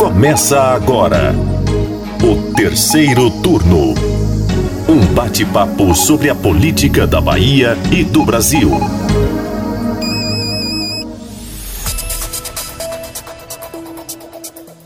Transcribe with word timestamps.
Começa 0.00 0.58
agora 0.58 1.34
o 2.24 2.54
terceiro 2.54 3.30
turno. 3.42 3.92
Um 4.88 5.14
bate-papo 5.14 5.94
sobre 5.94 6.30
a 6.30 6.34
política 6.34 7.06
da 7.06 7.20
Bahia 7.20 7.76
e 7.92 8.02
do 8.02 8.24
Brasil. 8.24 8.70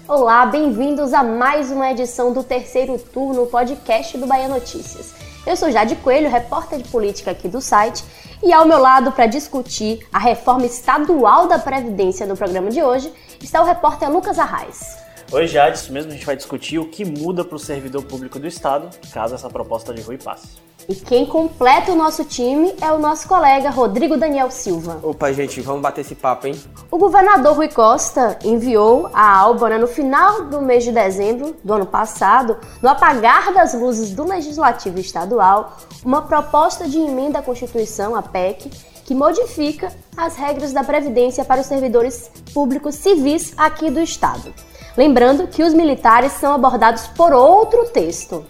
Olá, 0.09 0.47
bem-vindos 0.47 1.15
a 1.15 1.23
mais 1.23 1.71
uma 1.71 1.93
edição 1.93 2.33
do 2.33 2.43
terceiro 2.43 2.99
turno 2.99 3.47
podcast 3.47 4.19
do 4.19 4.27
Bahia 4.27 4.49
Notícias. 4.49 5.15
Eu 5.47 5.57
sou 5.57 5.71
Jade 5.71 5.95
Coelho, 5.95 6.29
repórter 6.29 6.81
de 6.83 6.89
política 6.89 7.31
aqui 7.31 7.47
do 7.47 7.61
site, 7.61 8.03
e 8.43 8.53
ao 8.53 8.67
meu 8.67 8.81
lado 8.81 9.13
para 9.13 9.27
discutir 9.27 10.05
a 10.13 10.19
reforma 10.19 10.67
estadual 10.67 11.47
da 11.47 11.61
Previdência 11.61 12.27
no 12.27 12.37
programa 12.37 12.69
de 12.69 12.83
hoje 12.83 13.13
está 13.41 13.63
o 13.63 13.65
repórter 13.65 14.11
Lucas 14.11 14.41
Arraes. 14.41 15.04
Oi, 15.33 15.47
Jade, 15.49 15.79
isso 15.79 15.93
mesmo, 15.93 16.13
a 16.13 16.15
gente 16.15 16.27
vai 16.27 16.37
discutir 16.37 16.79
o 16.79 16.87
que 16.87 17.05
muda 17.05 17.45
para 17.45 17.57
o 17.57 17.59
servidor 17.59 18.05
público 18.05 18.39
do 18.39 18.47
Estado 18.47 18.89
caso 19.13 19.35
essa 19.35 19.49
proposta 19.49 19.93
de 19.93 20.01
Rui 20.03 20.19
passe. 20.19 20.49
E 20.87 20.95
quem 20.95 21.25
completa 21.25 21.93
o 21.93 21.97
nosso 21.97 22.25
time 22.25 22.75
é 22.81 22.93
o 22.93 22.99
nosso 22.99 23.27
colega 23.27 23.71
Rodrigo 23.71 24.19
Daniel 24.19 24.51
Silva. 24.51 25.01
Opa, 25.03 25.33
gente, 25.33 25.61
vamos 25.63 25.81
bater 25.81 26.03
esse 26.03 26.15
papo, 26.15 26.47
hein? 26.47 26.55
O 26.91 26.99
governador 26.99 27.57
Rui 27.57 27.69
Costa 27.69 28.39
enviou 28.45 29.09
a 29.15 29.39
Alba 29.39 29.71
né, 29.71 29.79
no 29.79 29.87
final 29.87 30.45
do 30.45 30.61
mês 30.61 30.85
de 30.85 30.93
dezembro 30.93 31.57
do 31.65 31.73
ano 31.73 31.87
passado, 31.87 32.59
no 32.83 32.89
apagar 32.89 33.53
das 33.55 33.73
luzes 33.73 34.11
do 34.11 34.25
Legislativo 34.25 35.01
Estadual, 35.01 35.79
uma 36.05 36.23
proposta 36.23 36.87
de 36.87 36.99
emenda 36.99 37.39
à 37.39 37.43
Constituição, 37.43 38.15
a 38.15 38.21
PEC, 38.21 38.71
que 39.07 39.15
modifica 39.15 39.91
as 40.17 40.37
regras 40.37 40.73
da 40.73 40.85
Previdência 40.85 41.45
para 41.45 41.63
os 41.63 41.67
servidores 41.67 42.31
públicos 42.53 42.95
civis 42.95 43.55
aqui 43.57 43.91
do 43.91 44.01
Estado. 44.01 44.53
Lembrando 44.97 45.49
que 45.49 45.63
os 45.63 45.75
militares 45.75 46.33
são 46.33 46.53
abordados 46.53 47.07
por 47.09 47.33
outro 47.33 47.87
texto. 47.87 48.45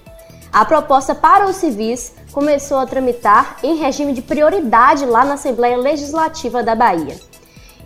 A 0.53 0.65
proposta 0.65 1.15
para 1.15 1.49
os 1.49 1.57
civis 1.57 2.13
começou 2.33 2.79
a 2.79 2.87
tramitar 2.87 3.57
em 3.63 3.77
regime 3.77 4.13
de 4.13 4.23
prioridade 4.23 5.07
lá 5.07 5.25
na 5.25 5.35
Assembleia 5.35 5.77
Legislativa 5.77 6.63
da 6.63 6.75
Bahia. 6.75 7.17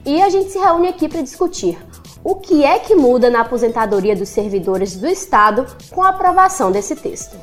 E 0.05 0.20
a 0.20 0.28
gente 0.28 0.50
se 0.50 0.59
reúne 0.59 0.89
aqui 0.89 1.09
para 1.09 1.23
discutir 1.23 1.78
o 2.25 2.34
que 2.34 2.65
é 2.65 2.78
que 2.78 2.95
muda 2.95 3.31
na 3.31 3.42
aposentadoria 3.42 4.17
dos 4.17 4.28
servidores 4.28 4.97
do 4.97 5.06
Estado 5.06 5.67
com 5.91 6.03
a 6.03 6.09
aprovação 6.09 6.72
desse 6.72 6.97
texto. 6.97 7.37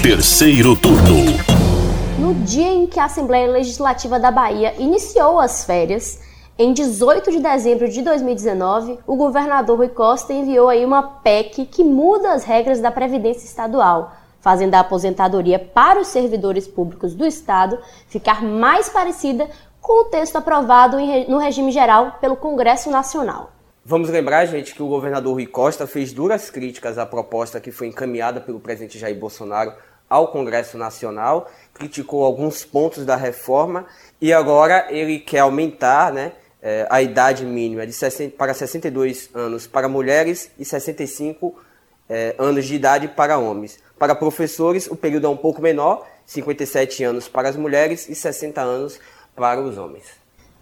Terceiro 0.00 0.76
turno. 0.76 1.16
No 2.18 2.34
dia 2.44 2.68
em 2.68 2.86
que 2.86 3.00
a 3.00 3.06
Assembleia 3.06 3.50
Legislativa 3.50 4.20
da 4.20 4.30
Bahia 4.30 4.74
iniciou 4.78 5.40
as 5.40 5.64
férias, 5.64 6.20
em 6.56 6.72
18 6.72 7.32
de 7.32 7.40
dezembro 7.40 7.88
de 7.88 8.00
2019, 8.00 9.00
o 9.08 9.16
governador 9.16 9.76
Rui 9.76 9.88
Costa 9.88 10.32
enviou 10.32 10.68
aí 10.68 10.84
uma 10.84 11.02
PEC 11.02 11.66
que 11.66 11.82
muda 11.82 12.32
as 12.32 12.44
regras 12.44 12.80
da 12.80 12.92
Previdência 12.92 13.44
Estadual, 13.44 14.12
fazendo 14.40 14.74
a 14.76 14.80
aposentadoria 14.80 15.58
para 15.58 16.00
os 16.00 16.06
servidores 16.06 16.68
públicos 16.68 17.12
do 17.12 17.26
Estado 17.26 17.76
ficar 18.06 18.40
mais 18.40 18.88
parecida 18.88 19.50
com 19.80 20.02
o 20.02 20.04
texto 20.04 20.36
aprovado 20.36 20.96
no 21.28 21.38
regime 21.38 21.72
geral 21.72 22.18
pelo 22.20 22.36
Congresso 22.36 22.88
Nacional. 22.88 23.50
Vamos 23.84 24.08
lembrar, 24.08 24.46
gente, 24.46 24.76
que 24.76 24.82
o 24.82 24.88
governador 24.88 25.32
Rui 25.32 25.46
Costa 25.46 25.88
fez 25.88 26.12
duras 26.12 26.50
críticas 26.50 26.98
à 26.98 27.04
proposta 27.04 27.60
que 27.60 27.72
foi 27.72 27.88
encaminhada 27.88 28.40
pelo 28.40 28.60
presidente 28.60 28.96
Jair 28.96 29.18
Bolsonaro 29.18 29.72
ao 30.08 30.28
Congresso 30.28 30.78
Nacional, 30.78 31.50
criticou 31.72 32.24
alguns 32.24 32.64
pontos 32.64 33.04
da 33.04 33.16
reforma 33.16 33.86
e 34.20 34.32
agora 34.32 34.86
ele 34.90 35.18
quer 35.18 35.40
aumentar, 35.40 36.12
né, 36.12 36.32
é, 36.64 36.86
a 36.88 37.02
idade 37.02 37.44
mínima 37.44 37.86
de 37.86 37.92
60, 37.92 38.38
para 38.38 38.54
62 38.54 39.28
anos 39.34 39.66
para 39.66 39.86
mulheres 39.86 40.50
e 40.58 40.64
65 40.64 41.54
é, 42.08 42.34
anos 42.38 42.64
de 42.64 42.74
idade 42.74 43.06
para 43.06 43.36
homens. 43.36 43.78
Para 43.98 44.14
professores, 44.14 44.86
o 44.86 44.96
período 44.96 45.26
é 45.26 45.30
um 45.30 45.36
pouco 45.36 45.60
menor, 45.60 46.06
57 46.24 47.04
anos 47.04 47.28
para 47.28 47.50
as 47.50 47.56
mulheres 47.56 48.08
e 48.08 48.14
60 48.14 48.62
anos 48.62 48.98
para 49.36 49.60
os 49.60 49.76
homens. 49.76 50.04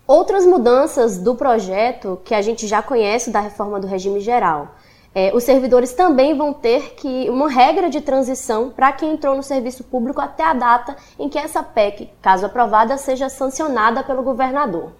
Outras 0.04 0.44
mudanças 0.44 1.18
do 1.18 1.36
projeto 1.36 2.20
que 2.24 2.34
a 2.34 2.42
gente 2.42 2.66
já 2.66 2.82
conhece 2.82 3.30
da 3.30 3.38
reforma 3.38 3.78
do 3.78 3.86
regime 3.86 4.18
geral. 4.18 4.74
É, 5.14 5.30
os 5.34 5.44
servidores 5.44 5.92
também 5.92 6.36
vão 6.36 6.52
ter 6.52 6.94
que 6.94 7.30
uma 7.30 7.48
regra 7.48 7.88
de 7.88 8.00
transição 8.00 8.70
para 8.70 8.90
quem 8.92 9.12
entrou 9.12 9.36
no 9.36 9.42
serviço 9.42 9.84
público 9.84 10.20
até 10.20 10.42
a 10.42 10.54
data 10.54 10.96
em 11.18 11.28
que 11.28 11.38
essa 11.38 11.62
PEC, 11.62 12.10
caso 12.20 12.46
aprovada, 12.46 12.96
seja 12.96 13.28
sancionada 13.28 14.02
pelo 14.02 14.22
governador. 14.22 14.90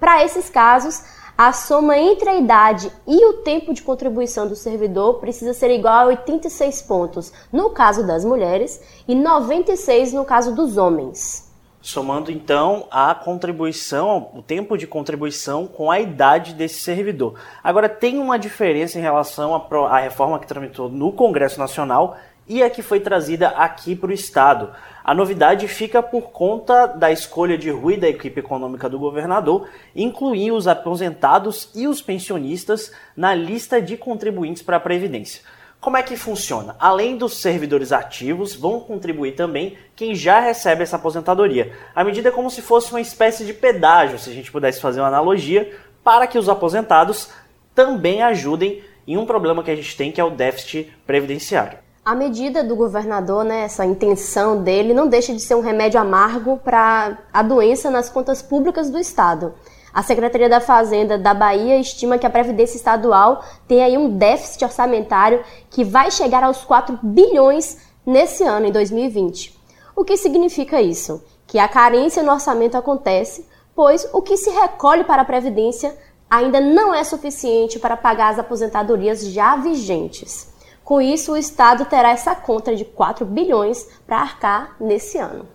Para 0.00 0.24
esses 0.24 0.48
casos, 0.48 1.04
a 1.36 1.52
soma 1.52 1.96
entre 1.98 2.28
a 2.28 2.34
idade 2.34 2.90
e 3.06 3.24
o 3.26 3.42
tempo 3.42 3.74
de 3.74 3.82
contribuição 3.82 4.48
do 4.48 4.56
servidor 4.56 5.20
precisa 5.20 5.52
ser 5.52 5.70
igual 5.70 5.94
a 5.94 6.06
86 6.06 6.82
pontos 6.82 7.32
no 7.52 7.70
caso 7.70 8.06
das 8.06 8.24
mulheres 8.24 8.80
e 9.06 9.14
96 9.14 10.14
no 10.14 10.24
caso 10.24 10.54
dos 10.54 10.78
homens. 10.78 11.50
Somando 11.82 12.30
então 12.30 12.86
a 12.90 13.14
contribuição, 13.14 14.30
o 14.34 14.42
tempo 14.42 14.76
de 14.76 14.86
contribuição 14.86 15.66
com 15.66 15.90
a 15.90 15.98
idade 15.98 16.52
desse 16.52 16.80
servidor. 16.80 17.38
Agora 17.64 17.88
tem 17.88 18.18
uma 18.18 18.38
diferença 18.38 18.98
em 18.98 19.02
relação 19.02 19.54
à 19.54 19.98
reforma 19.98 20.38
que 20.38 20.46
tramitou 20.46 20.90
no 20.90 21.10
Congresso 21.10 21.58
Nacional 21.58 22.18
e 22.50 22.64
a 22.64 22.68
que 22.68 22.82
foi 22.82 22.98
trazida 22.98 23.50
aqui 23.50 23.94
para 23.94 24.10
o 24.10 24.12
Estado. 24.12 24.72
A 25.04 25.14
novidade 25.14 25.68
fica 25.68 26.02
por 26.02 26.32
conta 26.32 26.88
da 26.88 27.12
escolha 27.12 27.56
de 27.56 27.70
Rui 27.70 27.96
da 27.96 28.08
equipe 28.08 28.40
econômica 28.40 28.88
do 28.88 28.98
governador, 28.98 29.68
incluir 29.94 30.50
os 30.50 30.66
aposentados 30.66 31.70
e 31.76 31.86
os 31.86 32.02
pensionistas 32.02 32.90
na 33.16 33.32
lista 33.32 33.80
de 33.80 33.96
contribuintes 33.96 34.62
para 34.62 34.78
a 34.78 34.80
Previdência. 34.80 35.42
Como 35.80 35.96
é 35.96 36.02
que 36.02 36.16
funciona? 36.16 36.74
Além 36.80 37.16
dos 37.16 37.40
servidores 37.40 37.92
ativos, 37.92 38.56
vão 38.56 38.80
contribuir 38.80 39.36
também 39.36 39.78
quem 39.94 40.12
já 40.12 40.40
recebe 40.40 40.82
essa 40.82 40.96
aposentadoria. 40.96 41.72
A 41.94 42.02
medida 42.02 42.30
é 42.30 42.32
como 42.32 42.50
se 42.50 42.60
fosse 42.60 42.90
uma 42.90 43.00
espécie 43.00 43.46
de 43.46 43.54
pedágio, 43.54 44.18
se 44.18 44.28
a 44.28 44.34
gente 44.34 44.50
pudesse 44.50 44.80
fazer 44.80 45.00
uma 45.00 45.06
analogia, 45.06 45.72
para 46.02 46.26
que 46.26 46.36
os 46.36 46.48
aposentados 46.48 47.30
também 47.76 48.22
ajudem 48.24 48.82
em 49.06 49.16
um 49.16 49.24
problema 49.24 49.62
que 49.62 49.70
a 49.70 49.76
gente 49.76 49.96
tem, 49.96 50.10
que 50.10 50.20
é 50.20 50.24
o 50.24 50.30
déficit 50.30 50.92
previdenciário. 51.06 51.78
A 52.10 52.14
medida 52.16 52.64
do 52.64 52.74
governador, 52.74 53.44
né, 53.44 53.60
essa 53.60 53.86
intenção 53.86 54.60
dele, 54.64 54.92
não 54.92 55.06
deixa 55.06 55.32
de 55.32 55.38
ser 55.38 55.54
um 55.54 55.60
remédio 55.60 56.00
amargo 56.00 56.56
para 56.56 57.16
a 57.32 57.40
doença 57.40 57.88
nas 57.88 58.10
contas 58.10 58.42
públicas 58.42 58.90
do 58.90 58.98
Estado. 58.98 59.54
A 59.94 60.02
Secretaria 60.02 60.48
da 60.48 60.60
Fazenda 60.60 61.16
da 61.16 61.32
Bahia 61.32 61.78
estima 61.78 62.18
que 62.18 62.26
a 62.26 62.30
Previdência 62.30 62.76
Estadual 62.76 63.44
tem 63.68 63.84
aí 63.84 63.96
um 63.96 64.18
déficit 64.18 64.64
orçamentário 64.64 65.44
que 65.70 65.84
vai 65.84 66.10
chegar 66.10 66.42
aos 66.42 66.64
4 66.64 66.98
bilhões 67.00 67.78
nesse 68.04 68.42
ano, 68.42 68.66
em 68.66 68.72
2020. 68.72 69.56
O 69.94 70.04
que 70.04 70.16
significa 70.16 70.82
isso? 70.82 71.24
Que 71.46 71.60
a 71.60 71.68
carência 71.68 72.24
no 72.24 72.32
orçamento 72.32 72.76
acontece, 72.76 73.46
pois 73.72 74.04
o 74.12 74.20
que 74.20 74.36
se 74.36 74.50
recolhe 74.50 75.04
para 75.04 75.22
a 75.22 75.24
Previdência 75.24 75.96
ainda 76.28 76.60
não 76.60 76.92
é 76.92 77.04
suficiente 77.04 77.78
para 77.78 77.96
pagar 77.96 78.30
as 78.30 78.38
aposentadorias 78.40 79.24
já 79.26 79.54
vigentes. 79.54 80.50
Com 80.90 81.00
isso, 81.00 81.34
o 81.34 81.36
Estado 81.36 81.84
terá 81.84 82.10
essa 82.10 82.34
conta 82.34 82.74
de 82.74 82.84
4 82.84 83.24
bilhões 83.24 83.86
para 84.04 84.16
arcar 84.16 84.74
nesse 84.80 85.18
ano. 85.18 85.46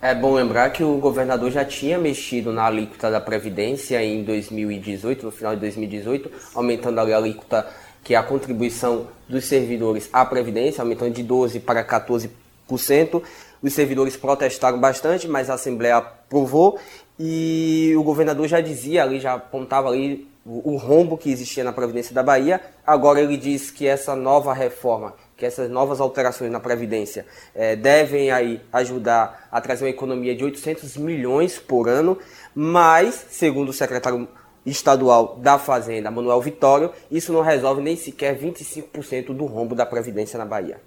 É 0.00 0.14
bom 0.14 0.32
lembrar 0.32 0.70
que 0.70 0.82
o 0.82 0.96
governador 0.96 1.50
já 1.50 1.62
tinha 1.62 1.98
mexido 1.98 2.54
na 2.54 2.64
alíquota 2.64 3.10
da 3.10 3.20
Previdência 3.20 4.02
em 4.02 4.24
2018, 4.24 5.26
no 5.26 5.30
final 5.30 5.54
de 5.54 5.60
2018, 5.60 6.30
aumentando 6.54 7.00
a 7.00 7.02
alíquota 7.02 7.68
que 8.02 8.14
é 8.14 8.16
a 8.16 8.22
contribuição 8.22 9.08
dos 9.28 9.44
servidores 9.44 10.08
à 10.10 10.24
Previdência, 10.24 10.80
aumentando 10.80 11.12
de 11.12 11.22
12% 11.22 11.60
para 11.60 11.84
14%. 11.84 13.22
Os 13.62 13.74
servidores 13.74 14.16
protestaram 14.16 14.80
bastante, 14.80 15.28
mas 15.28 15.50
a 15.50 15.54
Assembleia 15.54 15.98
aprovou 15.98 16.78
e 17.20 17.92
o 17.94 18.02
governador 18.02 18.48
já 18.48 18.62
dizia 18.62 19.02
ali, 19.02 19.20
já 19.20 19.34
apontava 19.34 19.88
ali 19.88 20.26
o, 20.48 20.76
rombo 20.76 21.18
que 21.18 21.30
existia 21.30 21.62
na 21.62 21.72
Previdência 21.72 22.14
da 22.14 22.22
Bahia. 22.22 22.60
Agora 22.86 23.20
ele 23.20 23.36
diz 23.36 23.70
que 23.70 23.86
essa 23.86 24.16
nova 24.16 24.54
reforma, 24.54 25.14
que 25.36 25.44
essas 25.44 25.70
novas 25.70 26.00
alterações 26.00 26.50
na 26.50 26.58
Previdência 26.58 27.26
é, 27.54 27.76
devem 27.76 28.30
aí 28.30 28.62
ajudar 28.72 29.46
a 29.52 29.60
trazer 29.60 29.84
uma 29.84 29.90
economia 29.90 30.34
de 30.34 30.42
800 30.42 30.96
milhões 30.96 31.58
por 31.58 31.88
ano, 31.88 32.18
mas, 32.54 33.26
segundo 33.28 33.68
o 33.68 33.74
secretário 33.74 34.26
estadual 34.64 35.36
da 35.36 35.58
Fazenda, 35.58 36.10
Manuel 36.10 36.40
Vitório, 36.40 36.92
isso 37.10 37.32
não 37.32 37.42
resolve 37.42 37.82
nem 37.82 37.96
sequer 37.96 38.38
25% 38.38 39.34
do 39.34 39.44
rombo 39.44 39.74
da 39.74 39.84
Previdência 39.84 40.38
na 40.38 40.46
Bahia. 40.46 40.80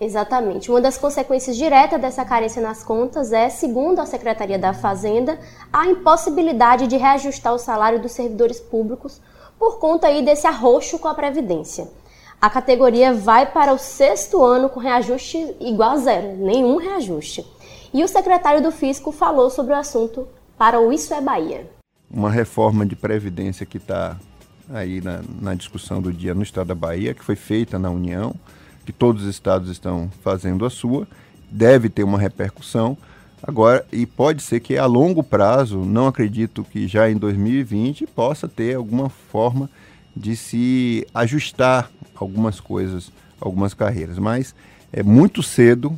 Exatamente. 0.00 0.70
Uma 0.70 0.80
das 0.80 0.96
consequências 0.96 1.56
diretas 1.56 2.00
dessa 2.00 2.24
carência 2.24 2.62
nas 2.62 2.84
contas 2.84 3.32
é, 3.32 3.48
segundo 3.48 3.98
a 3.98 4.06
Secretaria 4.06 4.58
da 4.58 4.72
Fazenda, 4.72 5.38
a 5.72 5.86
impossibilidade 5.86 6.86
de 6.86 6.96
reajustar 6.96 7.52
o 7.52 7.58
salário 7.58 8.00
dos 8.00 8.12
servidores 8.12 8.60
públicos 8.60 9.20
por 9.58 9.78
conta 9.78 10.06
aí 10.06 10.24
desse 10.24 10.46
arroxo 10.46 10.98
com 10.98 11.08
a 11.08 11.14
Previdência. 11.14 11.88
A 12.40 12.48
categoria 12.48 13.12
vai 13.12 13.46
para 13.46 13.72
o 13.72 13.78
sexto 13.78 14.44
ano 14.44 14.68
com 14.68 14.78
reajuste 14.78 15.56
igual 15.58 15.90
a 15.90 15.96
zero, 15.96 16.36
nenhum 16.36 16.76
reajuste. 16.76 17.44
E 17.92 18.04
o 18.04 18.08
secretário 18.08 18.62
do 18.62 18.70
Fisco 18.70 19.10
falou 19.10 19.50
sobre 19.50 19.72
o 19.72 19.76
assunto 19.76 20.28
para 20.56 20.80
o 20.80 20.92
Isso 20.92 21.12
é 21.12 21.20
Bahia. 21.20 21.68
Uma 22.08 22.30
reforma 22.30 22.86
de 22.86 22.94
Previdência 22.94 23.66
que 23.66 23.78
está 23.78 24.16
aí 24.70 25.00
na, 25.00 25.20
na 25.40 25.54
discussão 25.54 26.00
do 26.00 26.12
dia 26.12 26.34
no 26.34 26.42
estado 26.42 26.68
da 26.68 26.74
Bahia, 26.74 27.12
que 27.12 27.24
foi 27.24 27.34
feita 27.34 27.78
na 27.78 27.90
União, 27.90 28.32
que 28.88 28.92
todos 28.92 29.24
os 29.24 29.28
estados 29.28 29.68
estão 29.68 30.10
fazendo 30.22 30.64
a 30.64 30.70
sua, 30.70 31.06
deve 31.50 31.90
ter 31.90 32.04
uma 32.04 32.18
repercussão. 32.18 32.96
Agora, 33.42 33.84
e 33.92 34.06
pode 34.06 34.42
ser 34.42 34.60
que 34.60 34.78
a 34.78 34.86
longo 34.86 35.22
prazo, 35.22 35.80
não 35.80 36.06
acredito 36.06 36.64
que 36.64 36.88
já 36.88 37.10
em 37.10 37.18
2020 37.18 38.06
possa 38.06 38.48
ter 38.48 38.76
alguma 38.76 39.10
forma 39.10 39.68
de 40.16 40.34
se 40.34 41.06
ajustar 41.12 41.90
algumas 42.14 42.60
coisas, 42.60 43.12
algumas 43.38 43.74
carreiras, 43.74 44.18
mas 44.18 44.54
é 44.90 45.02
muito 45.02 45.42
cedo 45.42 45.94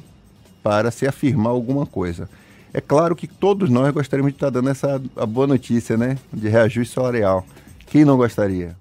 para 0.61 0.91
se 0.91 1.07
afirmar 1.07 1.51
alguma 1.51 1.87
coisa. 1.87 2.29
É 2.75 2.81
claro 2.81 3.15
que 3.15 3.29
todos 3.29 3.71
nós 3.71 3.95
gostaríamos 3.95 4.33
de 4.33 4.37
estar 4.37 4.51
dando 4.51 4.69
essa 4.69 5.01
boa 5.29 5.47
notícia, 5.47 5.97
né, 5.97 6.19
de 6.33 6.49
reajuste 6.49 6.93
salarial. 6.93 7.47
Quem 7.87 8.05
não 8.05 8.17
gostaria? 8.17 8.80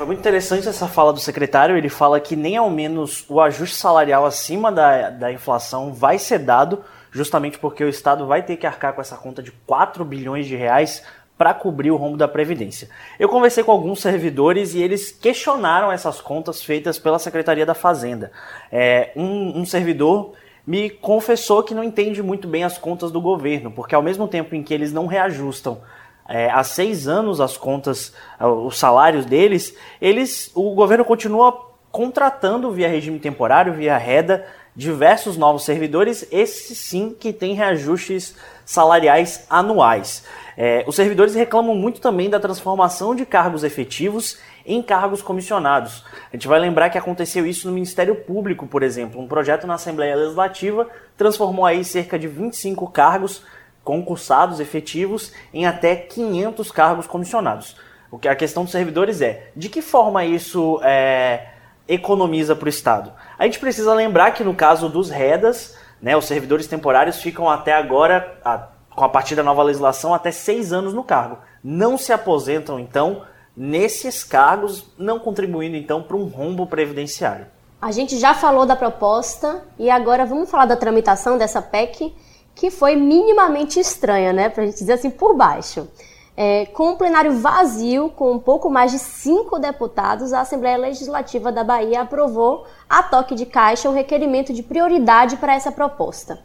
Foi 0.00 0.06
muito 0.06 0.20
interessante 0.20 0.66
essa 0.66 0.88
fala 0.88 1.12
do 1.12 1.20
secretário. 1.20 1.76
Ele 1.76 1.90
fala 1.90 2.18
que 2.18 2.34
nem 2.34 2.56
ao 2.56 2.70
menos 2.70 3.22
o 3.28 3.38
ajuste 3.38 3.76
salarial 3.76 4.24
acima 4.24 4.72
da, 4.72 5.10
da 5.10 5.30
inflação 5.30 5.92
vai 5.92 6.18
ser 6.18 6.38
dado, 6.38 6.82
justamente 7.10 7.58
porque 7.58 7.84
o 7.84 7.88
Estado 7.90 8.26
vai 8.26 8.42
ter 8.42 8.56
que 8.56 8.66
arcar 8.66 8.94
com 8.94 9.02
essa 9.02 9.18
conta 9.18 9.42
de 9.42 9.52
4 9.66 10.02
bilhões 10.02 10.46
de 10.46 10.56
reais 10.56 11.04
para 11.36 11.52
cobrir 11.52 11.90
o 11.90 11.96
rombo 11.96 12.16
da 12.16 12.26
Previdência. 12.26 12.88
Eu 13.18 13.28
conversei 13.28 13.62
com 13.62 13.72
alguns 13.72 14.00
servidores 14.00 14.72
e 14.72 14.82
eles 14.82 15.12
questionaram 15.12 15.92
essas 15.92 16.18
contas 16.18 16.62
feitas 16.62 16.98
pela 16.98 17.18
Secretaria 17.18 17.66
da 17.66 17.74
Fazenda. 17.74 18.32
É, 18.72 19.12
um, 19.14 19.60
um 19.60 19.66
servidor 19.66 20.32
me 20.66 20.88
confessou 20.88 21.62
que 21.62 21.74
não 21.74 21.84
entende 21.84 22.22
muito 22.22 22.48
bem 22.48 22.64
as 22.64 22.78
contas 22.78 23.12
do 23.12 23.20
governo, 23.20 23.70
porque 23.70 23.94
ao 23.94 24.02
mesmo 24.02 24.26
tempo 24.26 24.54
em 24.54 24.62
que 24.62 24.72
eles 24.72 24.94
não 24.94 25.06
reajustam 25.06 25.82
é, 26.30 26.48
há 26.48 26.62
seis 26.62 27.08
anos 27.08 27.40
as 27.40 27.56
contas, 27.56 28.14
os 28.40 28.78
salários 28.78 29.26
deles, 29.26 29.74
eles, 30.00 30.50
o 30.54 30.74
governo 30.74 31.04
continua 31.04 31.68
contratando 31.90 32.70
via 32.70 32.88
regime 32.88 33.18
temporário, 33.18 33.74
via 33.74 33.98
reda, 33.98 34.46
diversos 34.76 35.36
novos 35.36 35.64
servidores, 35.64 36.26
esses 36.30 36.78
sim 36.78 37.14
que 37.18 37.32
têm 37.32 37.54
reajustes 37.54 38.36
salariais 38.64 39.44
anuais. 39.50 40.24
É, 40.56 40.84
os 40.86 40.94
servidores 40.94 41.34
reclamam 41.34 41.74
muito 41.74 42.00
também 42.00 42.30
da 42.30 42.38
transformação 42.38 43.14
de 43.14 43.26
cargos 43.26 43.64
efetivos 43.64 44.38
em 44.64 44.80
cargos 44.80 45.22
comissionados. 45.22 46.04
A 46.32 46.36
gente 46.36 46.46
vai 46.46 46.60
lembrar 46.60 46.90
que 46.90 46.98
aconteceu 46.98 47.44
isso 47.44 47.66
no 47.66 47.74
Ministério 47.74 48.14
Público, 48.14 48.66
por 48.66 48.84
exemplo. 48.84 49.20
Um 49.20 49.26
projeto 49.26 49.66
na 49.66 49.74
Assembleia 49.74 50.14
Legislativa 50.14 50.86
transformou 51.16 51.66
aí 51.66 51.82
cerca 51.82 52.16
de 52.16 52.28
25 52.28 52.88
cargos 52.90 53.42
concursados 53.84 54.60
efetivos 54.60 55.32
em 55.52 55.66
até 55.66 55.96
500 55.96 56.70
cargos 56.70 57.06
comissionados. 57.06 57.76
O 58.10 58.18
que 58.18 58.28
a 58.28 58.34
questão 58.34 58.64
dos 58.64 58.72
servidores 58.72 59.20
é, 59.22 59.50
de 59.54 59.68
que 59.68 59.80
forma 59.80 60.24
isso 60.24 60.80
é, 60.82 61.48
economiza 61.86 62.56
para 62.56 62.66
o 62.66 62.68
Estado? 62.68 63.12
A 63.38 63.44
gente 63.44 63.60
precisa 63.60 63.94
lembrar 63.94 64.32
que 64.32 64.42
no 64.42 64.54
caso 64.54 64.88
dos 64.88 65.10
REDAS, 65.10 65.76
né, 66.02 66.16
os 66.16 66.24
servidores 66.24 66.66
temporários 66.66 67.20
ficam 67.22 67.48
até 67.48 67.72
agora, 67.72 68.38
a, 68.44 68.68
com 68.94 69.04
a 69.04 69.08
partir 69.08 69.36
da 69.36 69.42
nova 69.42 69.62
legislação, 69.62 70.12
até 70.12 70.32
seis 70.32 70.72
anos 70.72 70.92
no 70.92 71.04
cargo. 71.04 71.38
Não 71.62 71.96
se 71.96 72.12
aposentam, 72.12 72.80
então, 72.80 73.22
nesses 73.56 74.24
cargos, 74.24 74.86
não 74.98 75.18
contribuindo, 75.20 75.76
então, 75.76 76.02
para 76.02 76.16
um 76.16 76.24
rombo 76.24 76.66
previdenciário. 76.66 77.46
A 77.80 77.92
gente 77.92 78.18
já 78.18 78.34
falou 78.34 78.66
da 78.66 78.76
proposta 78.76 79.62
e 79.78 79.88
agora 79.88 80.26
vamos 80.26 80.50
falar 80.50 80.66
da 80.66 80.76
tramitação 80.76 81.38
dessa 81.38 81.62
PEC 81.62 82.14
que 82.54 82.70
foi 82.70 82.96
minimamente 82.96 83.80
estranha, 83.80 84.32
né? 84.32 84.48
Para 84.48 84.64
a 84.64 84.66
gente 84.66 84.78
dizer 84.78 84.94
assim, 84.94 85.10
por 85.10 85.34
baixo. 85.34 85.88
É, 86.36 86.66
com 86.66 86.90
o 86.90 86.96
plenário 86.96 87.38
vazio, 87.38 88.08
com 88.10 88.32
um 88.32 88.38
pouco 88.38 88.70
mais 88.70 88.92
de 88.92 88.98
cinco 88.98 89.58
deputados, 89.58 90.32
a 90.32 90.40
Assembleia 90.40 90.78
Legislativa 90.78 91.52
da 91.52 91.62
Bahia 91.62 92.02
aprovou 92.02 92.66
a 92.88 93.02
toque 93.02 93.34
de 93.34 93.44
caixa 93.44 93.90
o 93.90 93.92
requerimento 93.92 94.52
de 94.52 94.62
prioridade 94.62 95.36
para 95.36 95.54
essa 95.54 95.70
proposta. 95.70 96.40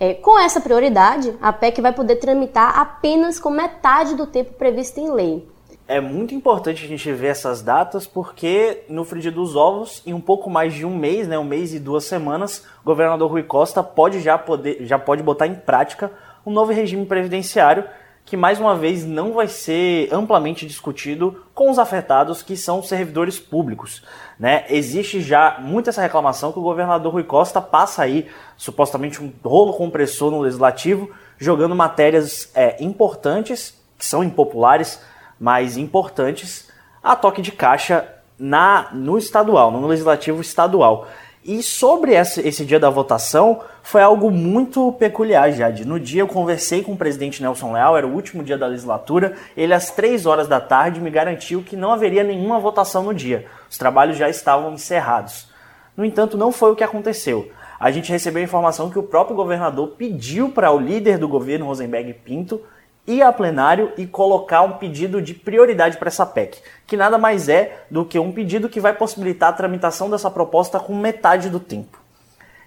É, 0.00 0.14
com 0.14 0.38
essa 0.38 0.60
prioridade, 0.60 1.34
a 1.40 1.52
PEC 1.52 1.80
vai 1.80 1.92
poder 1.92 2.16
tramitar 2.16 2.78
apenas 2.78 3.40
com 3.40 3.50
metade 3.50 4.14
do 4.14 4.26
tempo 4.26 4.52
previsto 4.54 5.00
em 5.00 5.10
lei 5.10 5.57
é 5.88 6.00
muito 6.00 6.34
importante 6.34 6.84
a 6.84 6.88
gente 6.88 7.10
ver 7.12 7.28
essas 7.28 7.62
datas 7.62 8.06
porque 8.06 8.84
no 8.90 9.04
frigir 9.04 9.32
dos 9.32 9.56
ovos, 9.56 10.02
em 10.06 10.12
um 10.12 10.20
pouco 10.20 10.50
mais 10.50 10.74
de 10.74 10.84
um 10.84 10.94
mês, 10.94 11.26
né, 11.26 11.38
um 11.38 11.44
mês 11.44 11.72
e 11.72 11.80
duas 11.80 12.04
semanas, 12.04 12.64
o 12.82 12.84
governador 12.84 13.30
Rui 13.30 13.42
Costa 13.42 13.82
pode 13.82 14.20
já 14.20 14.36
poder, 14.36 14.84
já 14.84 14.98
pode 14.98 15.22
botar 15.22 15.46
em 15.46 15.54
prática 15.54 16.12
um 16.44 16.52
novo 16.52 16.72
regime 16.72 17.06
previdenciário 17.06 17.84
que 18.28 18.36
mais 18.36 18.60
uma 18.60 18.76
vez 18.76 19.06
não 19.06 19.32
vai 19.32 19.48
ser 19.48 20.12
amplamente 20.12 20.66
discutido 20.66 21.42
com 21.54 21.70
os 21.70 21.78
afetados 21.78 22.42
que 22.42 22.58
são 22.58 22.82
servidores 22.82 23.38
públicos. 23.38 24.04
Né? 24.38 24.66
Existe 24.68 25.22
já 25.22 25.56
muita 25.58 25.88
essa 25.88 26.02
reclamação 26.02 26.52
que 26.52 26.58
o 26.58 26.62
governador 26.62 27.14
Rui 27.14 27.24
Costa 27.24 27.58
passa 27.58 28.02
aí 28.02 28.28
supostamente 28.54 29.22
um 29.22 29.32
rolo 29.42 29.72
compressor 29.72 30.30
no 30.30 30.42
legislativo, 30.42 31.10
jogando 31.38 31.74
matérias 31.74 32.50
é, 32.54 32.76
importantes, 32.84 33.74
que 33.96 34.04
são 34.04 34.22
impopulares, 34.22 35.00
mais 35.38 35.76
importantes 35.76 36.68
a 37.02 37.14
toque 37.14 37.40
de 37.40 37.52
caixa 37.52 38.06
na 38.38 38.88
no 38.92 39.18
estadual, 39.18 39.70
no 39.70 39.86
legislativo 39.86 40.40
estadual. 40.40 41.06
E 41.44 41.62
sobre 41.62 42.14
esse, 42.14 42.46
esse 42.46 42.64
dia 42.64 42.78
da 42.78 42.90
votação, 42.90 43.60
foi 43.82 44.02
algo 44.02 44.30
muito 44.30 44.92
peculiar, 44.92 45.50
Jade. 45.50 45.86
No 45.86 45.98
dia 45.98 46.20
eu 46.20 46.28
conversei 46.28 46.82
com 46.82 46.92
o 46.92 46.96
presidente 46.96 47.40
Nelson 47.40 47.72
Leal, 47.72 47.96
era 47.96 48.06
o 48.06 48.12
último 48.12 48.42
dia 48.42 48.58
da 48.58 48.66
legislatura. 48.66 49.34
Ele, 49.56 49.72
às 49.72 49.90
três 49.90 50.26
horas 50.26 50.46
da 50.46 50.60
tarde, 50.60 51.00
me 51.00 51.08
garantiu 51.08 51.62
que 51.62 51.74
não 51.74 51.92
haveria 51.92 52.22
nenhuma 52.22 52.60
votação 52.60 53.02
no 53.02 53.14
dia. 53.14 53.46
Os 53.70 53.78
trabalhos 53.78 54.18
já 54.18 54.28
estavam 54.28 54.74
encerrados. 54.74 55.48
No 55.96 56.04
entanto, 56.04 56.36
não 56.36 56.52
foi 56.52 56.72
o 56.72 56.76
que 56.76 56.84
aconteceu. 56.84 57.50
A 57.80 57.90
gente 57.90 58.12
recebeu 58.12 58.42
a 58.42 58.44
informação 58.44 58.90
que 58.90 58.98
o 58.98 59.02
próprio 59.02 59.36
governador 59.36 59.94
pediu 59.96 60.50
para 60.50 60.70
o 60.70 60.78
líder 60.78 61.16
do 61.16 61.28
governo, 61.28 61.66
Rosenberg 61.66 62.12
Pinto, 62.12 62.60
ir 63.08 63.22
a 63.22 63.32
plenário 63.32 63.90
e 63.96 64.06
colocar 64.06 64.60
um 64.62 64.72
pedido 64.72 65.22
de 65.22 65.32
prioridade 65.32 65.96
para 65.96 66.08
essa 66.08 66.26
PEC, 66.26 66.60
que 66.86 66.96
nada 66.96 67.16
mais 67.16 67.48
é 67.48 67.84
do 67.90 68.04
que 68.04 68.18
um 68.18 68.30
pedido 68.30 68.68
que 68.68 68.80
vai 68.80 68.92
possibilitar 68.92 69.48
a 69.48 69.54
tramitação 69.54 70.10
dessa 70.10 70.30
proposta 70.30 70.78
com 70.78 70.94
metade 70.94 71.48
do 71.48 71.58
tempo. 71.58 71.98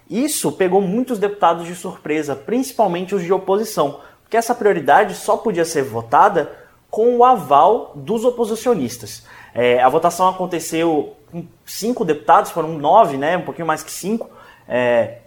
Isso 0.09 0.51
pegou 0.51 0.81
muitos 0.81 1.19
deputados 1.19 1.67
de 1.67 1.75
surpresa, 1.75 2.35
principalmente 2.35 3.13
os 3.13 3.23
de 3.23 3.31
oposição, 3.31 3.99
porque 4.23 4.35
essa 4.35 4.55
prioridade 4.55 5.13
só 5.13 5.37
podia 5.37 5.63
ser 5.63 5.83
votada 5.83 6.51
com 6.89 7.17
o 7.17 7.23
aval 7.23 7.93
dos 7.95 8.25
oposicionistas. 8.25 9.25
É, 9.53 9.81
a 9.81 9.87
votação 9.87 10.27
aconteceu 10.27 11.15
com 11.31 11.45
cinco 11.65 12.03
deputados, 12.03 12.51
foram 12.51 12.69
nove, 12.69 13.15
né, 13.15 13.37
um 13.37 13.43
pouquinho 13.43 13.67
mais 13.67 13.83
que 13.83 13.91
cinco, 13.91 14.29
é, 14.67 15.19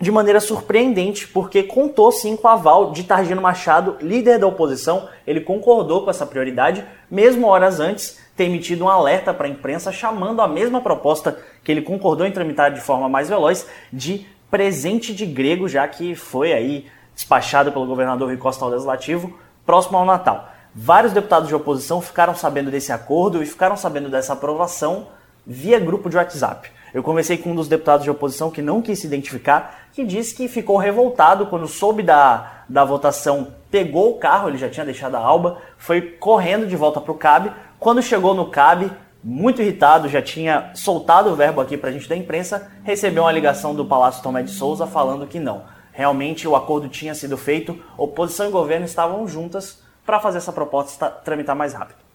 de 0.00 0.10
maneira 0.10 0.40
surpreendente, 0.40 1.28
porque 1.28 1.62
contou 1.62 2.10
sim 2.10 2.34
com 2.34 2.48
o 2.48 2.50
aval 2.50 2.92
de 2.92 3.04
Targino 3.04 3.42
Machado, 3.42 3.96
líder 4.00 4.38
da 4.38 4.46
oposição. 4.46 5.08
Ele 5.26 5.40
concordou 5.40 6.02
com 6.02 6.10
essa 6.10 6.24
prioridade, 6.24 6.84
mesmo 7.10 7.46
horas 7.46 7.80
antes 7.80 8.18
ter 8.34 8.44
emitido 8.44 8.84
um 8.84 8.88
alerta 8.88 9.34
para 9.34 9.46
a 9.46 9.50
imprensa 9.50 9.92
chamando 9.92 10.40
a 10.40 10.48
mesma 10.48 10.80
proposta 10.80 11.38
que 11.62 11.70
ele 11.70 11.82
concordou 11.82 12.26
em 12.26 12.32
tramitar 12.32 12.72
de 12.72 12.80
forma 12.80 13.08
mais 13.08 13.28
veloz 13.28 13.66
de 13.92 14.26
presente 14.50 15.14
de 15.14 15.26
grego, 15.26 15.68
já 15.68 15.86
que 15.86 16.14
foi 16.14 16.54
aí 16.54 16.86
despachado 17.14 17.70
pelo 17.70 17.86
governador 17.86 18.28
Rui 18.28 18.38
Costa 18.38 18.64
ao 18.64 18.70
Legislativo 18.70 19.38
próximo 19.66 19.98
ao 19.98 20.06
Natal. 20.06 20.48
Vários 20.74 21.12
deputados 21.12 21.48
de 21.48 21.54
oposição 21.54 22.00
ficaram 22.00 22.34
sabendo 22.34 22.70
desse 22.70 22.90
acordo 22.90 23.42
e 23.42 23.46
ficaram 23.46 23.76
sabendo 23.76 24.08
dessa 24.08 24.32
aprovação 24.32 25.08
via 25.46 25.78
grupo 25.78 26.08
de 26.08 26.16
WhatsApp. 26.16 26.70
Eu 26.92 27.02
conversei 27.02 27.38
com 27.38 27.50
um 27.50 27.54
dos 27.54 27.68
deputados 27.68 28.04
de 28.04 28.10
oposição 28.10 28.50
que 28.50 28.60
não 28.60 28.82
quis 28.82 28.98
se 28.98 29.06
identificar, 29.06 29.88
que 29.92 30.04
disse 30.04 30.34
que 30.34 30.48
ficou 30.48 30.76
revoltado 30.76 31.46
quando 31.46 31.68
soube 31.68 32.02
da, 32.02 32.64
da 32.68 32.84
votação, 32.84 33.48
pegou 33.70 34.10
o 34.10 34.18
carro, 34.18 34.48
ele 34.48 34.58
já 34.58 34.68
tinha 34.68 34.84
deixado 34.84 35.14
a 35.14 35.20
alba, 35.20 35.58
foi 35.78 36.00
correndo 36.00 36.66
de 36.66 36.76
volta 36.76 37.00
para 37.00 37.12
o 37.12 37.16
CAB. 37.16 37.52
Quando 37.78 38.02
chegou 38.02 38.34
no 38.34 38.50
CAB, 38.50 38.90
muito 39.22 39.62
irritado, 39.62 40.08
já 40.08 40.20
tinha 40.20 40.70
soltado 40.74 41.30
o 41.30 41.36
verbo 41.36 41.60
aqui 41.60 41.76
para 41.76 41.90
a 41.90 41.92
gente 41.92 42.08
da 42.08 42.16
imprensa, 42.16 42.70
recebeu 42.82 43.24
uma 43.24 43.32
ligação 43.32 43.74
do 43.74 43.84
Palácio 43.84 44.22
Tomé 44.22 44.42
de 44.42 44.50
Souza 44.50 44.86
falando 44.86 45.26
que 45.26 45.38
não. 45.38 45.64
Realmente 45.92 46.48
o 46.48 46.56
acordo 46.56 46.88
tinha 46.88 47.14
sido 47.14 47.36
feito, 47.36 47.78
oposição 47.98 48.48
e 48.48 48.50
governo 48.50 48.86
estavam 48.86 49.26
juntas 49.28 49.82
para 50.06 50.18
fazer 50.18 50.38
essa 50.38 50.52
proposta 50.52 51.10
tramitar 51.10 51.54
mais 51.54 51.74
rápido. 51.74 52.09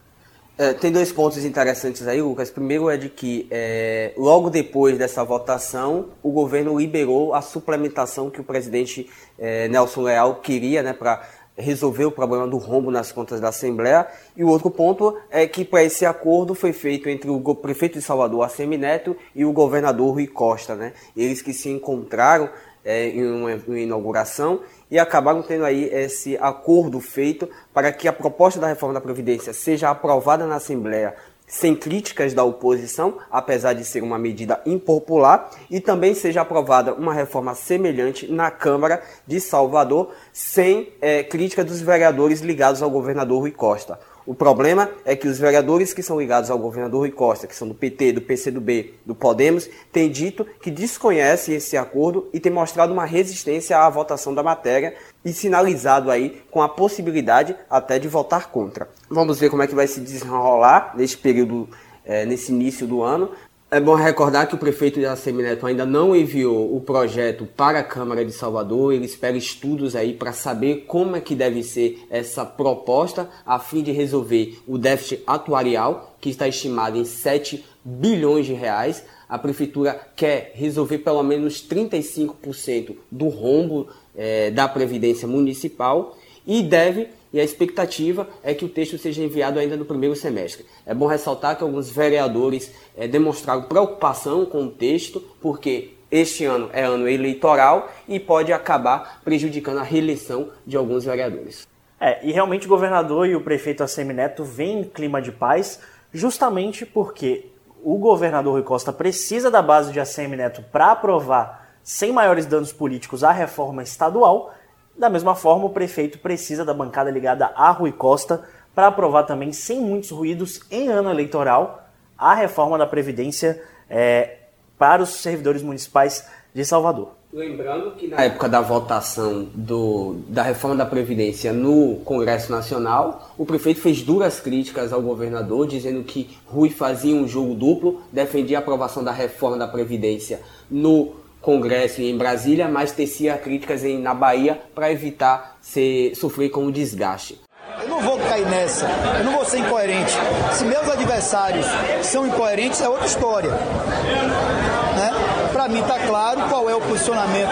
É, 0.58 0.72
tem 0.72 0.90
dois 0.90 1.12
pontos 1.12 1.44
interessantes 1.44 2.08
aí, 2.08 2.22
Lucas. 2.22 2.50
Primeiro 2.50 2.90
é 2.90 2.96
de 2.96 3.10
que, 3.10 3.46
é, 3.52 4.14
logo 4.16 4.50
depois 4.50 4.98
dessa 4.98 5.22
votação, 5.22 6.12
o 6.24 6.32
governo 6.32 6.80
liberou 6.80 7.34
a 7.34 7.42
suplementação 7.42 8.30
que 8.30 8.40
o 8.40 8.44
presidente 8.44 9.10
é, 9.38 9.68
Nelson 9.68 10.04
Leal 10.04 10.36
queria 10.36 10.82
né, 10.82 10.94
para 10.94 11.28
resolver 11.58 12.06
o 12.06 12.12
problema 12.12 12.48
do 12.48 12.56
rombo 12.56 12.90
nas 12.90 13.12
contas 13.12 13.42
da 13.42 13.50
Assembleia. 13.50 14.08
E 14.36 14.46
o 14.46 14.48
outro 14.48 14.72
ponto 14.72 15.18
é 15.30 15.46
que 15.46 15.66
para 15.66 15.84
esse 15.84 16.06
acordo 16.06 16.56
foi 16.56 16.72
feito 16.72 17.10
entre 17.10 17.30
o 17.30 17.56
prefeito 17.56 18.00
de 18.00 18.02
Salvador, 18.02 18.50
Neto, 18.80 19.14
e 19.36 19.44
o 19.44 19.52
governador 19.52 20.14
Rui 20.14 20.28
Costa. 20.28 20.74
Né? 20.74 20.94
Eles 21.18 21.42
que 21.42 21.54
se 21.54 21.68
encontraram 21.70 22.50
é, 22.86 23.10
em 23.10 23.26
uma 23.26 23.52
inauguração 23.78 24.62
e 24.90 25.00
acabaram 25.00 25.42
tendo 25.42 25.66
aí 25.66 25.86
esse 25.86 26.38
acordo 26.38 27.00
feito 27.00 27.50
para 27.74 27.92
que 27.92 28.08
a 28.08 28.14
proposta 28.14 28.60
da 28.60 28.68
reforma 28.68 28.94
da 28.94 29.02
Previdência 29.02 29.54
seja 29.54 29.90
aprovada 29.90 30.46
na 30.46 30.56
Assembleia 30.56 31.16
sem 31.48 31.76
críticas 31.76 32.34
da 32.34 32.44
oposição, 32.44 33.18
apesar 33.30 33.74
de 33.74 33.86
ser 33.86 34.02
uma 34.02 34.18
medida 34.18 34.62
impopular, 34.66 35.52
e 35.70 35.80
também 35.80 36.16
seja 36.16 36.42
aprovada 36.42 36.94
uma 36.94 37.14
reforma 37.14 37.54
semelhante 37.54 38.32
na 38.32 38.50
Câmara 38.50 39.04
de 39.28 39.40
Salvador, 39.40 40.12
sem 40.34 40.92
é, 41.00 41.24
crítica 41.24 41.64
dos 41.64 41.82
vereadores 41.82 42.42
ligados 42.42 42.82
ao 42.82 42.90
governador 42.90 43.42
Rui 43.42 43.52
Costa. 43.52 44.00
O 44.26 44.34
problema 44.34 44.90
é 45.06 45.16
que 45.16 45.28
os 45.28 45.38
vereadores 45.38 45.94
que 45.94 46.02
são 46.02 46.20
ligados 46.20 46.50
ao 46.50 46.58
governador 46.58 47.02
Rui 47.02 47.12
Costa, 47.12 47.46
que 47.46 47.56
são 47.56 47.68
do 47.68 47.76
PT, 47.76 48.14
do 48.14 48.22
PCdoB, 48.22 48.96
do 49.06 49.14
Podemos, 49.14 49.70
têm 49.92 50.10
dito 50.10 50.46
que 50.60 50.72
desconhecem 50.72 51.56
esse 51.56 51.78
acordo 51.78 52.28
e 52.34 52.40
têm 52.40 52.52
mostrado 52.52 52.92
uma 52.92 53.06
resistência 53.06 53.78
à 53.78 53.88
votação 53.88 54.34
da 54.34 54.42
matéria 54.42 54.96
e 55.24 55.32
sinalizado 55.32 56.10
aí 56.10 56.42
com 56.50 56.62
a 56.64 56.68
possibilidade 56.68 57.56
até 57.70 58.00
de 58.00 58.08
votar 58.08 58.50
contra. 58.50 58.90
Vamos 59.08 59.40
ver 59.40 59.52
como 59.52 59.62
é 59.62 59.68
que 59.68 59.76
vai 59.76 59.86
se 59.86 60.00
desenrolar 60.00 60.94
nesse 60.98 61.18
período, 61.18 61.70
é, 62.04 62.26
nesse 62.26 62.52
início 62.52 62.88
do 62.88 63.04
ano. 63.04 63.30
É 63.76 63.80
bom 63.82 63.94
recordar 63.94 64.48
que 64.48 64.56
o 64.56 64.58
prefeito 64.58 65.02
de 65.02 65.06
Assemineto 65.06 65.68
ainda 65.68 65.86
não 65.86 66.16
enviou 66.16 66.74
o 66.74 66.80
projeto 66.80 67.46
para 67.46 67.80
a 67.80 67.84
Câmara 67.84 68.24
de 68.24 68.32
Salvador. 68.32 68.94
Ele 68.94 69.04
espera 69.04 69.36
estudos 69.36 69.98
aí 69.98 70.14
para 70.14 70.32
saber 70.32 70.86
como 70.88 71.18
é 71.18 71.20
que 71.20 71.36
deve 71.36 71.62
ser 71.62 72.00
essa 72.10 72.46
proposta 72.46 73.30
a 73.46 73.60
fim 73.60 73.84
de 73.84 73.92
resolver 73.92 74.62
o 74.66 74.78
déficit 74.78 75.24
atuarial, 75.28 76.16
que 76.22 76.30
está 76.30 76.48
estimado 76.48 76.98
em 76.98 77.04
7 77.04 77.66
bilhões 77.84 78.46
de 78.46 78.54
reais. 78.54 79.04
A 79.28 79.38
prefeitura 79.38 80.00
quer 80.16 80.54
resolver 80.56 81.00
pelo 81.00 81.22
menos 81.22 81.62
35% 81.62 82.96
do 83.12 83.28
rombo 83.28 83.90
é, 84.16 84.52
da 84.52 84.70
Previdência 84.70 85.28
Municipal 85.28 86.18
e 86.48 86.64
deve 86.64 87.10
e 87.36 87.40
a 87.42 87.44
expectativa 87.44 88.30
é 88.42 88.54
que 88.54 88.64
o 88.64 88.70
texto 88.70 88.98
seja 88.98 89.22
enviado 89.22 89.60
ainda 89.60 89.76
no 89.76 89.84
primeiro 89.84 90.16
semestre. 90.16 90.66
É 90.86 90.94
bom 90.94 91.06
ressaltar 91.06 91.58
que 91.58 91.66
alguns 91.66 91.90
vereadores 91.90 92.72
é, 92.96 93.10
demonstraram 93.10 93.64
preocupação 93.64 94.46
com 94.46 94.64
o 94.64 94.72
texto, 94.72 95.22
porque 95.42 95.96
este 96.10 96.46
ano 96.46 96.70
é 96.72 96.84
ano 96.84 97.10
eleitoral 97.10 97.92
e 98.08 98.22
pode 98.22 98.54
acabar 98.54 99.22
prejudicando 99.22 99.80
a 99.80 99.84
reeleição 99.84 100.50
de 100.66 100.78
alguns 100.78 101.04
vereadores. 101.04 101.68
É, 102.00 102.26
e 102.26 102.32
realmente 102.32 102.68
o 102.68 102.70
governador 102.70 103.28
e 103.28 103.36
o 103.36 103.42
prefeito 103.42 103.84
Assemineto 103.84 104.46
vêm 104.46 104.80
em 104.80 104.84
clima 104.86 105.22
de 105.22 105.34
paz, 105.34 105.82
justamente 106.14 106.86
porque 106.86 107.50
o 107.84 107.98
governador 107.98 108.54
Rui 108.54 108.64
Costa 108.64 108.94
precisa 108.94 109.52
da 109.52 109.62
base 109.62 109.92
de 109.92 110.00
Assemineto 110.00 110.64
para 110.72 110.94
aprovar, 110.94 111.76
sem 111.84 112.14
maiores 112.14 112.46
danos 112.46 112.72
políticos, 112.72 113.26
a 113.26 113.34
reforma 113.34 113.84
estadual 113.84 114.54
da 114.98 115.10
mesma 115.10 115.36
forma, 115.36 115.66
o 115.66 115.70
prefeito 115.70 116.20
precisa 116.20 116.64
da 116.64 116.74
bancada 116.74 117.12
ligada 117.12 117.52
a 117.56 117.72
Rui 117.72 117.92
Costa 117.92 118.44
para 118.74 118.88
aprovar 118.88 119.24
também, 119.24 119.52
sem 119.52 119.80
muitos 119.82 120.10
ruídos, 120.10 120.62
em 120.70 120.90
ano 120.90 121.10
eleitoral, 121.10 121.88
a 122.18 122.34
reforma 122.34 122.78
da 122.78 122.86
Previdência 122.86 123.62
é, 123.90 124.38
para 124.78 125.04
os 125.04 125.10
servidores 125.10 125.62
municipais 125.62 126.26
de 126.54 126.64
Salvador. 126.64 127.12
Lembrando 127.32 127.92
que 127.92 128.08
na 128.08 128.22
época 128.22 128.48
da 128.48 128.62
votação 128.62 129.50
do, 129.54 130.16
da 130.30 130.42
reforma 130.42 130.78
da 130.78 130.86
Previdência 130.86 131.52
no 131.52 131.98
Congresso 132.06 132.50
Nacional, 132.50 133.34
o 133.38 133.46
prefeito 133.46 133.82
fez 133.82 134.02
duras 134.02 134.40
críticas 134.40 134.94
ao 134.94 135.02
governador, 135.02 135.68
dizendo 135.68 136.02
que 136.04 136.38
Rui 136.46 136.70
fazia 136.70 137.14
um 137.14 137.28
jogo 137.28 137.54
duplo, 137.54 138.02
defendia 138.10 138.58
a 138.58 138.62
aprovação 138.62 139.04
da 139.04 139.12
reforma 139.12 139.58
da 139.58 139.68
Previdência 139.68 140.40
no 140.72 141.25
Congresso 141.46 142.02
em 142.02 142.18
Brasília, 142.18 142.68
mas 142.68 142.92
tecia 142.92 143.38
críticas 143.38 143.84
em, 143.84 144.00
na 144.00 144.16
Bahia 144.16 144.60
para 144.74 144.92
evitar 144.92 145.58
ser, 145.62 146.16
sofrer 146.16 146.50
com 146.50 146.66
o 146.66 146.72
desgaste. 146.72 147.40
Eu 147.84 147.88
não 147.88 148.02
vou 148.02 148.18
cair 148.18 148.48
nessa, 148.48 148.88
eu 149.20 149.24
não 149.26 149.34
vou 149.34 149.46
ser 149.46 149.60
incoerente. 149.60 150.12
Se 150.54 150.66
meus 150.66 150.90
adversários 150.90 151.68
são 152.02 152.26
incoerentes, 152.26 152.82
é 152.82 152.90
outra 152.90 153.06
história. 153.06 153.52
Né? 153.52 155.12
Para 155.54 155.68
mim 155.68 155.82
está 155.82 156.00
claro 156.00 156.42
qual 156.50 156.68
é 156.68 156.76
o 156.76 156.82
posicionamento 156.82 157.52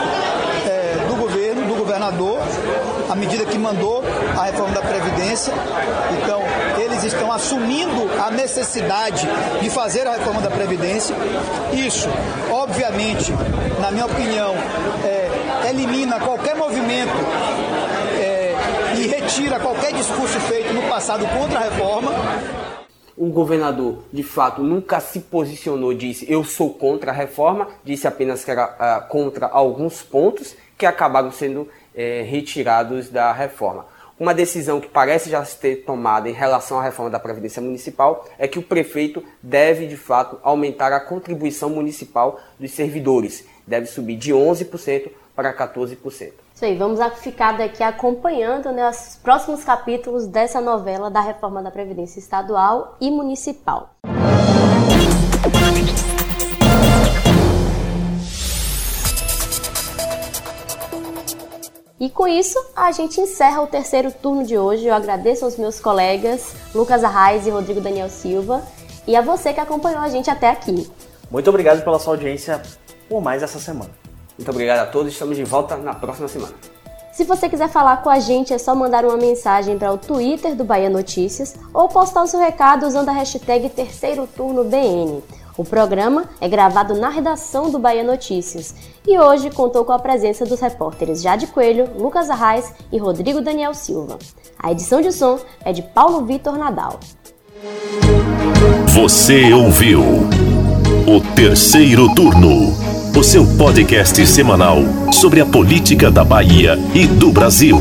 é, 0.67 1.05
do 1.07 1.15
governo, 1.15 1.67
do 1.67 1.75
governador, 1.75 2.39
à 3.11 3.15
medida 3.15 3.45
que 3.45 3.59
mandou 3.59 4.03
a 4.35 4.45
reforma 4.45 4.73
da 4.73 4.81
Previdência. 4.81 5.53
Então, 6.19 6.41
estão 7.03 7.31
assumindo 7.31 8.09
a 8.21 8.31
necessidade 8.31 9.27
de 9.61 9.69
fazer 9.69 10.07
a 10.07 10.13
reforma 10.13 10.41
da 10.41 10.49
Previdência. 10.49 11.15
Isso, 11.73 12.07
obviamente, 12.51 13.31
na 13.81 13.91
minha 13.91 14.05
opinião, 14.05 14.53
é, 15.03 15.69
elimina 15.69 16.19
qualquer 16.19 16.55
movimento 16.55 17.13
é, 18.19 18.55
e 18.97 19.07
retira 19.07 19.59
qualquer 19.59 19.93
discurso 19.93 20.39
feito 20.41 20.73
no 20.73 20.83
passado 20.83 21.25
contra 21.27 21.59
a 21.59 21.63
reforma. 21.63 22.11
O 23.15 23.27
governador, 23.27 24.03
de 24.11 24.23
fato, 24.23 24.63
nunca 24.63 24.99
se 24.99 25.19
posicionou, 25.19 25.93
disse 25.93 26.25
eu 26.31 26.43
sou 26.43 26.73
contra 26.73 27.11
a 27.11 27.13
reforma, 27.13 27.67
disse 27.83 28.07
apenas 28.07 28.43
que 28.43 28.49
era 28.49 28.65
uh, 28.65 29.07
contra 29.07 29.45
alguns 29.45 30.01
pontos 30.01 30.55
que 30.75 30.85
acabaram 30.85 31.31
sendo 31.31 31.67
é, 31.93 32.23
retirados 32.23 33.09
da 33.09 33.31
reforma. 33.31 33.85
Uma 34.23 34.33
decisão 34.33 34.79
que 34.79 34.87
parece 34.87 35.29
já 35.29 35.43
ter 35.43 35.83
tomada 35.83 36.29
em 36.29 36.31
relação 36.31 36.79
à 36.79 36.81
reforma 36.81 37.11
da 37.11 37.19
Previdência 37.19 37.61
Municipal 37.61 38.25
é 38.39 38.47
que 38.47 38.57
o 38.57 38.63
prefeito 38.63 39.21
deve, 39.41 39.85
de 39.85 39.97
fato, 39.97 40.39
aumentar 40.41 40.93
a 40.93 40.99
contribuição 41.01 41.69
municipal 41.69 42.39
dos 42.57 42.71
servidores. 42.71 43.45
Deve 43.67 43.85
subir 43.85 44.15
de 44.15 44.31
11% 44.31 45.11
para 45.35 45.53
14%. 45.53 46.31
Isso 46.55 46.63
aí, 46.63 46.77
vamos 46.77 47.01
ficar 47.19 47.57
daqui 47.57 47.83
acompanhando 47.83 48.71
né, 48.71 48.89
os 48.89 49.19
próximos 49.21 49.65
capítulos 49.65 50.25
dessa 50.25 50.61
novela 50.61 51.11
da 51.11 51.19
reforma 51.19 51.61
da 51.61 51.69
Previdência 51.69 52.19
Estadual 52.19 52.95
e 53.01 53.11
Municipal. 53.11 53.89
E 62.03 62.09
com 62.09 62.27
isso, 62.27 62.59
a 62.75 62.91
gente 62.91 63.21
encerra 63.21 63.61
o 63.61 63.67
terceiro 63.67 64.11
turno 64.11 64.43
de 64.43 64.57
hoje. 64.57 64.85
Eu 64.85 64.93
agradeço 64.93 65.45
aos 65.45 65.55
meus 65.55 65.79
colegas 65.79 66.53
Lucas 66.75 67.01
Arraes 67.01 67.47
e 67.47 67.49
Rodrigo 67.49 67.79
Daniel 67.79 68.09
Silva 68.09 68.61
e 69.07 69.15
a 69.15 69.21
você 69.21 69.53
que 69.53 69.61
acompanhou 69.61 70.01
a 70.01 70.09
gente 70.09 70.29
até 70.29 70.49
aqui. 70.49 70.91
Muito 71.31 71.49
obrigado 71.49 71.81
pela 71.81 71.97
sua 71.97 72.15
audiência 72.15 72.61
por 73.07 73.21
mais 73.21 73.41
essa 73.41 73.57
semana. 73.57 73.89
Muito 74.37 74.51
obrigado 74.51 74.79
a 74.79 74.85
todos, 74.85 75.13
estamos 75.13 75.37
de 75.37 75.45
volta 75.45 75.77
na 75.77 75.93
próxima 75.93 76.27
semana. 76.27 76.53
Se 77.13 77.23
você 77.23 77.47
quiser 77.47 77.69
falar 77.69 78.03
com 78.03 78.09
a 78.09 78.19
gente, 78.19 78.53
é 78.53 78.57
só 78.57 78.75
mandar 78.75 79.05
uma 79.05 79.15
mensagem 79.15 79.79
para 79.79 79.93
o 79.93 79.97
Twitter 79.97 80.55
do 80.57 80.65
Bahia 80.65 80.89
Notícias 80.89 81.55
ou 81.73 81.87
postar 81.87 82.23
o 82.23 82.27
seu 82.27 82.41
recado 82.41 82.85
usando 82.85 83.07
a 83.07 83.13
hashtag 83.13 83.69
Terceiro 83.69 84.27
Turno 84.27 84.65
BN. 84.65 85.23
O 85.55 85.63
programa 85.63 86.25
é 86.41 86.49
gravado 86.49 86.95
na 86.95 87.09
redação 87.09 87.69
do 87.69 87.77
Bahia 87.77 88.03
Notícias 88.03 88.73
e 89.07 89.19
hoje 89.19 89.51
contou 89.51 89.85
com 89.85 89.91
a 89.91 89.99
presença 89.99 90.45
dos 90.45 90.59
repórteres 90.59 91.21
Jade 91.21 91.45
Coelho, 91.47 91.89
Lucas 91.95 92.29
Arraes 92.29 92.73
e 92.91 92.97
Rodrigo 92.97 93.39
Daniel 93.39 93.73
Silva. 93.73 94.17
A 94.57 94.71
edição 94.71 94.99
de 94.99 95.11
som 95.11 95.37
é 95.63 95.71
de 95.71 95.83
Paulo 95.83 96.25
Vitor 96.25 96.57
Nadal. 96.57 96.99
Você 98.87 99.53
ouviu 99.53 100.01
o 100.01 101.35
terceiro 101.35 102.13
turno, 102.15 102.73
o 103.15 103.23
seu 103.23 103.45
podcast 103.55 104.25
semanal 104.25 104.77
sobre 105.11 105.39
a 105.39 105.45
política 105.45 106.09
da 106.09 106.23
Bahia 106.23 106.77
e 106.95 107.05
do 107.05 107.31
Brasil. 107.31 107.79